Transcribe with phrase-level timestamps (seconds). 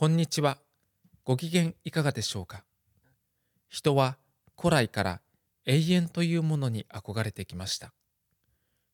[0.00, 0.56] こんにちは。
[1.24, 2.64] ご機嫌いかがでしょうか？
[3.68, 4.16] 人は
[4.58, 5.20] 古来から
[5.66, 7.92] 永遠というものに憧れてきました。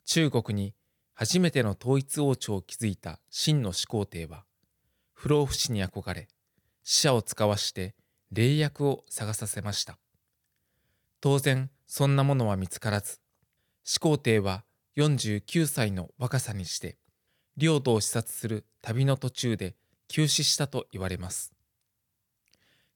[0.04, 0.74] 中国に
[1.14, 4.46] 初めての統一王朝を築いた秦の始皇帝は、
[5.12, 6.26] 不老不死に憧れ、
[6.82, 7.94] 死者を使わして
[8.32, 10.00] 霊薬を探させました。
[11.20, 13.20] 当然、そんなものは見つからず、
[13.84, 14.64] 始皇帝は
[14.96, 16.98] 49歳の若さにして、
[17.56, 19.76] 領土を視察する旅の途中で
[20.08, 21.52] 急死したと言われます。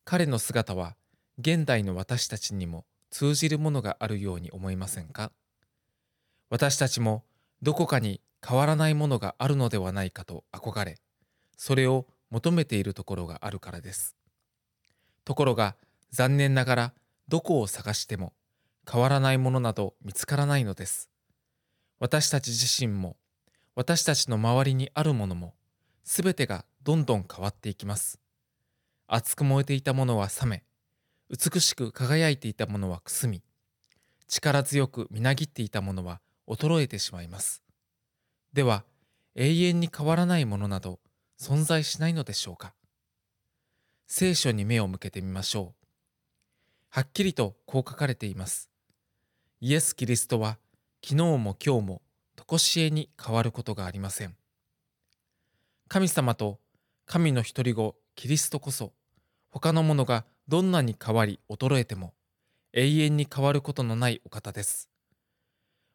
[0.05, 0.97] 彼の姿は
[1.39, 5.33] 現代の私たちにも通じるものがあるように思いませんか？
[6.49, 7.25] 私たちも
[7.63, 10.99] どこかに変わらないものがあるのではないかと憧れ、
[11.57, 14.17] それを求めているところがあるからです。
[15.25, 15.77] ところが
[16.11, 16.93] 残念ながら
[17.29, 18.33] どこを探しても
[18.91, 21.09] 変わらないものなど見つからないのです。
[21.99, 23.17] 私たち自身も
[23.77, 25.55] 私たちの周りにあるものも
[26.03, 28.19] すべてがどんどん変わっていきます。
[29.07, 30.65] 熱く燃えていたものは冷め、
[31.29, 33.43] 美しく輝いていたものはくすみ、
[34.29, 37.63] 力強くみなぎっていたものは衰えてしまいます。
[38.53, 38.85] では、
[39.35, 41.01] 永遠に変わらないものなど
[41.39, 42.75] 存在しないのでしょうか
[44.07, 45.87] 聖書に目を向けてみましょう。
[46.89, 48.71] はっきりとこう書かれています。
[49.61, 50.59] イエス・キリストは
[51.05, 52.03] 昨日も今日も
[52.49, 54.35] 常しえに変わることがありません。
[55.89, 56.59] 神様と
[57.13, 58.93] 神の一人子キリストこそ
[59.51, 62.15] 他のものがどんなに変わり衰えても
[62.73, 64.89] 永遠に変わることのないお方です。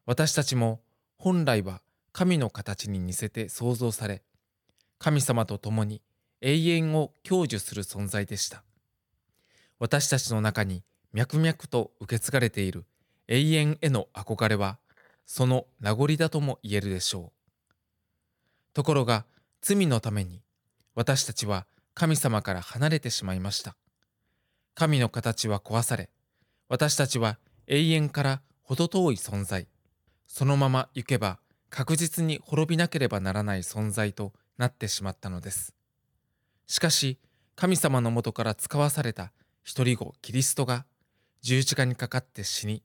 [0.04, 0.82] 私たちも
[1.16, 1.80] 本来は
[2.12, 4.24] 神の形に似せて創造され、
[4.98, 6.02] 神様と共に
[6.42, 8.62] 永遠を享受する存在でした。
[9.78, 10.82] 私たちの中に
[11.14, 12.84] 脈々と受け継がれている
[13.26, 14.76] 永遠への憧れは、
[15.24, 17.74] その名残だとも言えるでしょう。
[18.74, 19.24] ところが、
[19.62, 20.42] 罪のために
[20.96, 23.76] 私たちは神様から離れてしまいました。
[24.74, 26.08] 神の形は壊され、
[26.68, 29.68] 私たちは永遠から程遠い存在、
[30.26, 31.38] そのまま行けば
[31.68, 35.74] 確実に滅びなければならない存在となってしまったのです。
[36.66, 37.18] しかし、
[37.56, 39.32] 神様のもとから使わされた
[39.62, 40.86] 一人子キリストが
[41.42, 42.82] 十字架にかかって死に、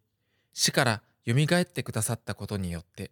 [0.52, 3.12] 死から蘇ってくださったことによって、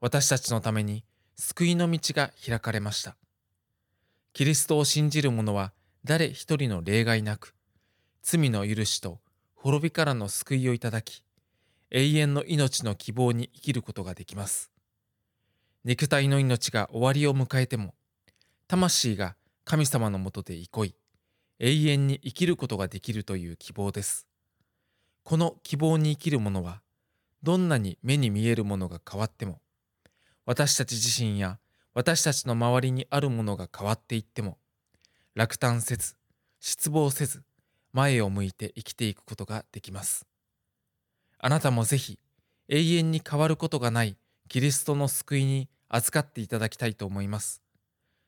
[0.00, 1.04] 私たちのために
[1.36, 3.16] 救いの道が開かれました。
[4.36, 5.72] キリストを信じる者は
[6.04, 7.54] 誰一人の例外なく、
[8.22, 9.18] 罪の許しと
[9.54, 11.24] 滅びからの救いをいただき、
[11.90, 14.70] 永遠の命の希望に生きることができます。
[15.86, 17.94] 肉体の命が終わりを迎えても、
[18.68, 20.94] 魂が神様のもとで憩い、
[21.58, 24.26] 永遠に生きることができるという希望です。
[25.22, 26.82] この希望に生きる者は、
[27.42, 29.62] どんなに目に見えるものが変わっても、
[30.44, 31.58] 私たち自身や
[31.96, 34.58] 私たちの周りにあるものが変わっていっても、
[35.34, 36.14] 落胆せず、
[36.60, 37.42] 失望せず、
[37.94, 40.26] 前を向いて生きていくことができます。
[41.38, 42.18] あなたもぜひ、
[42.68, 47.62] 永遠に変わることがないキリストの救いに預かっていただきたいと思います。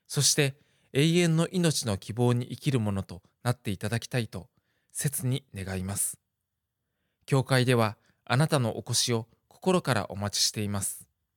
[0.07, 0.55] そして、
[0.93, 4.47] 永遠の命の希望に生きるものとなっていただきたいと、
[4.91, 6.17] 切に願います。
[7.27, 11.08] 教会では、あなたのお越しを心からお待ちしています。